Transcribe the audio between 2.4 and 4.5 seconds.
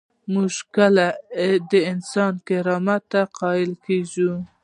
کرامت ته قایل کیږو؟